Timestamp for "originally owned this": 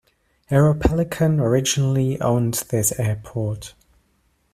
1.39-2.91